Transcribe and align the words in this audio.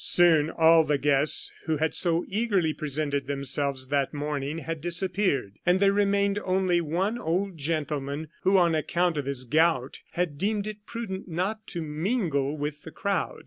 Soon 0.03 0.49
all 0.49 0.83
the 0.83 0.97
guests, 0.97 1.51
who 1.65 1.77
had 1.77 1.93
so 1.93 2.25
eagerly 2.27 2.73
presented 2.73 3.27
themselves 3.27 3.89
that 3.89 4.15
morning, 4.15 4.57
had 4.57 4.81
disappeared, 4.81 5.59
and 5.63 5.79
there 5.79 5.93
remained 5.93 6.39
only 6.43 6.81
one 6.81 7.19
old 7.19 7.55
gentleman 7.55 8.27
who, 8.41 8.57
on 8.57 8.73
account 8.73 9.15
of 9.15 9.27
his 9.27 9.43
gout, 9.43 9.99
had 10.13 10.39
deemed 10.39 10.65
it 10.65 10.87
prudent 10.87 11.27
not 11.27 11.67
to 11.67 11.83
mingle 11.83 12.57
with 12.57 12.81
the 12.81 12.89
crowd. 12.89 13.39